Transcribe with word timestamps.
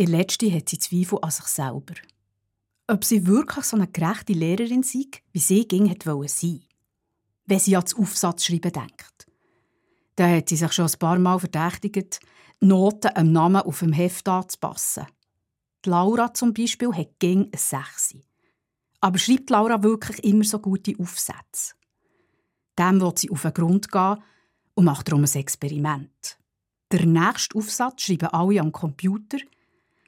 Ihr 0.00 0.08
letzte 0.08 0.50
hat 0.50 0.66
sie 0.70 0.78
Zweifel 0.78 1.18
an 1.20 1.30
sich 1.30 1.44
selber. 1.44 1.92
Ob 2.86 3.04
sie 3.04 3.26
wirklich 3.26 3.66
so 3.66 3.76
eine 3.76 3.86
gerechte 3.86 4.32
Lehrerin 4.32 4.82
sei, 4.82 5.04
wie 5.30 5.38
sie 5.38 5.68
ging 5.68 5.90
hat 5.90 6.04
sein 6.04 6.64
wenn 7.44 7.58
sie 7.58 7.76
an 7.76 7.82
das 7.82 7.94
Aufsatzschreiben 7.94 8.72
denkt. 8.72 9.26
Da 10.16 10.26
hat 10.26 10.48
sie 10.48 10.56
sich 10.56 10.72
schon 10.72 10.86
ein 10.86 10.98
paar 10.98 11.18
Mal 11.18 11.38
verdächtigt, 11.38 12.20
Noten 12.60 13.10
am 13.14 13.30
Namen 13.30 13.60
auf 13.60 13.80
dem 13.80 13.92
Heft 13.92 14.26
anzupassen. 14.26 15.06
Die 15.84 15.90
Laura 15.90 16.32
zum 16.32 16.54
Beispiel 16.54 16.94
hat 16.94 17.18
gegen 17.18 17.50
ein 17.52 17.58
Sechsi. 17.58 18.24
Aber 19.02 19.18
schreibt 19.18 19.50
Laura 19.50 19.82
wirklich 19.82 20.24
immer 20.24 20.44
so 20.44 20.60
gute 20.60 20.94
Aufsätze? 20.98 21.74
Dem 22.78 23.02
will 23.02 23.12
sie 23.16 23.30
auf 23.30 23.42
den 23.42 23.52
Grund 23.52 23.92
gehen 23.92 24.16
und 24.72 24.84
macht 24.86 25.08
darum 25.08 25.24
ein 25.24 25.34
Experiment. 25.34 26.38
Der 26.90 27.04
nächste 27.04 27.58
Aufsatz 27.58 28.00
schreiben 28.00 28.28
alle 28.28 28.60
am 28.60 28.72
Computer, 28.72 29.38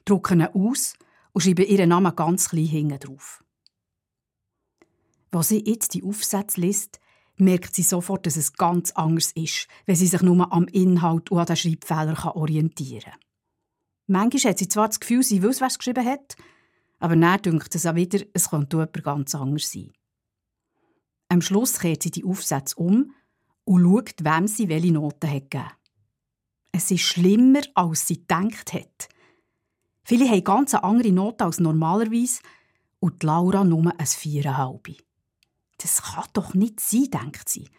drucken 0.05 0.41
ihn 0.41 0.47
aus 0.53 0.95
und 1.31 1.41
schreiben 1.41 1.65
ihren 1.65 1.89
Namen 1.89 2.15
ganz 2.15 2.49
klein 2.49 2.65
hinten 2.65 2.99
drauf. 2.99 3.43
Als 5.31 5.49
sie 5.49 5.63
jetzt 5.65 5.93
die 5.93 6.03
Aufsätze 6.03 6.61
liest, 6.61 6.99
merkt 7.37 7.75
sie 7.75 7.83
sofort, 7.83 8.25
dass 8.25 8.37
es 8.37 8.53
ganz 8.53 8.91
anders 8.91 9.31
ist, 9.31 9.67
wenn 9.85 9.95
sie 9.95 10.07
sich 10.07 10.21
nur 10.21 10.51
am 10.53 10.67
Inhalt 10.67 11.31
und 11.31 11.39
an 11.39 11.45
den 11.47 11.55
Schreibfehlern 11.55 12.17
orientieren 12.17 13.11
kann. 13.11 13.19
Manchmal 14.05 14.51
hat 14.51 14.59
sie 14.59 14.67
zwar 14.67 14.87
das 14.87 14.99
Gefühl, 14.99 15.23
sie 15.23 15.41
wüsste, 15.41 15.65
was 15.65 15.73
sie 15.73 15.79
geschrieben 15.79 16.05
hat, 16.05 16.35
aber 16.99 17.15
dann 17.15 17.41
denkt 17.41 17.73
es 17.73 17.85
auch 17.85 17.95
wieder, 17.95 18.19
es 18.33 18.49
könnte 18.49 18.77
jemand 18.77 19.03
ganz 19.03 19.35
anders 19.35 19.71
sein. 19.71 19.91
Am 21.29 21.41
Schluss 21.41 21.79
kehrt 21.79 22.03
sie 22.03 22.11
die 22.11 22.25
Aufsätze 22.25 22.75
um 22.75 23.13
und 23.63 23.81
schaut, 23.81 24.23
wem 24.23 24.47
sie 24.47 24.69
welche 24.69 24.91
Noten 24.91 25.29
hat 25.31 25.49
gegeben. 25.49 25.71
Es 26.71 26.91
ist 26.91 27.01
schlimmer, 27.01 27.61
als 27.75 28.07
sie 28.07 28.19
gedacht 28.19 28.73
hat. 28.73 29.09
Viele 30.03 30.29
haben 30.29 30.43
ganz 30.43 30.73
andere 30.73 31.11
Noten 31.11 31.43
als 31.43 31.59
normalerweise 31.59 32.41
und 32.99 33.23
Laura 33.23 33.63
nur 33.63 33.93
ein 33.97 34.05
Viereinhalb. 34.05 34.87
Das 35.77 36.01
kann 36.01 36.25
doch 36.33 36.53
nicht 36.53 36.79
sein, 36.79 37.09
denkt 37.11 37.49
sie. 37.49 37.69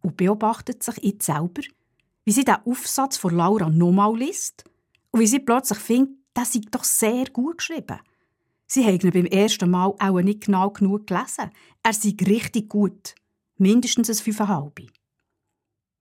Und 0.00 0.16
beobachtet 0.16 0.82
sich 0.82 0.96
jetzt 1.02 1.26
selber, 1.26 1.62
wie 2.24 2.32
sie 2.32 2.44
den 2.44 2.56
Aufsatz 2.64 3.16
von 3.16 3.34
Laura 3.34 3.68
nochmal 3.68 4.16
liest 4.16 4.64
und 5.10 5.20
wie 5.20 5.26
sie 5.26 5.40
plötzlich 5.40 5.78
findet, 5.78 6.16
das 6.34 6.52
sei 6.52 6.60
doch 6.70 6.84
sehr 6.84 7.24
gut 7.30 7.58
geschrieben. 7.58 7.98
Sie 8.66 8.84
haben 8.84 9.00
ihn 9.00 9.10
beim 9.10 9.24
ersten 9.24 9.70
Mal 9.70 9.94
auch 9.98 10.20
nicht 10.20 10.42
genau 10.42 10.70
genug 10.70 11.06
gelesen. 11.06 11.50
Er 11.82 11.92
sei 11.94 12.14
richtig 12.20 12.68
gut. 12.68 13.14
Mindestens 13.56 14.10
ein 14.10 14.16
Fünfeinhalb. 14.16 14.80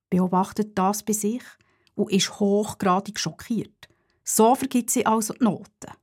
Beobachtet 0.09 0.77
das 0.77 1.03
bei 1.03 1.13
sich 1.13 1.41
und 1.95 2.11
ist 2.11 2.39
hochgradig 2.39 3.19
schockiert. 3.19 3.87
So 4.29 4.55
vergibt 4.55 4.91
sie 4.91 5.05
also 5.05 5.33
die 5.33 5.45
Noten. 5.45 5.93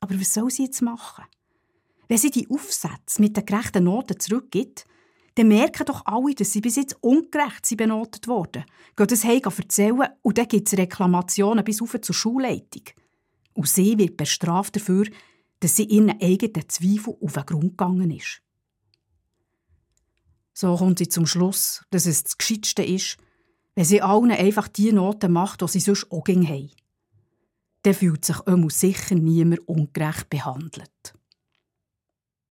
Aber 0.00 0.18
was 0.18 0.32
soll 0.32 0.50
sie 0.50 0.64
jetzt 0.64 0.80
machen? 0.80 1.24
Wenn 2.08 2.16
sie 2.16 2.30
die 2.30 2.48
Aufsätze 2.48 3.20
mit 3.20 3.36
den 3.36 3.44
gerechten 3.44 3.84
Noten 3.84 4.18
zurückgibt, 4.18 4.86
dann 5.34 5.48
merken 5.48 5.84
doch 5.84 6.06
alle, 6.06 6.34
dass 6.34 6.52
sie 6.52 6.62
bis 6.62 6.76
jetzt 6.76 6.96
ungerecht 7.02 7.76
benotet 7.76 8.26
wurden. 8.26 8.64
Gehen 8.96 9.06
das 9.06 9.24
heim 9.24 9.42
erzählen 9.44 10.08
und 10.22 10.38
dann 10.38 10.48
gibt 10.48 10.72
es 10.72 10.78
Reklamationen 10.78 11.62
bis 11.62 11.82
auf 11.82 11.94
zur 12.00 12.14
Schulleitung. 12.14 12.84
Und 13.52 13.68
sie 13.68 13.98
wird 13.98 14.16
bestraft 14.16 14.76
dafür, 14.76 15.04
dass 15.60 15.76
sie 15.76 15.84
ihren 15.84 16.18
eigenen 16.22 16.68
Zweifel 16.70 17.18
auf 17.20 17.34
den 17.34 17.44
Grund 17.44 17.76
gegangen 17.76 18.10
ist. 18.12 18.40
So 20.54 20.74
kommt 20.74 20.98
sie 20.98 21.08
zum 21.08 21.26
Schluss, 21.26 21.84
dass 21.90 22.06
es 22.06 22.24
das 22.24 22.38
Gescheitste 22.38 22.82
ist, 22.82 23.18
wenn 23.74 23.84
sie 23.84 24.00
allen 24.00 24.30
einfach 24.30 24.68
die 24.68 24.90
Noten 24.90 25.32
macht, 25.32 25.60
die 25.60 25.68
sie 25.68 25.80
sonst 25.80 26.10
auch 26.10 26.26
haben. 26.26 26.70
Dann 27.82 27.94
fühlt 27.94 28.24
sich 28.24 28.36
sicher 28.70 29.14
niemand 29.14 29.66
ungerecht 29.66 30.28
behandelt. 30.28 31.14